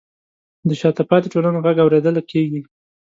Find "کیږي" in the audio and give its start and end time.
2.31-2.61